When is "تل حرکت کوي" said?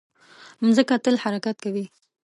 1.03-1.85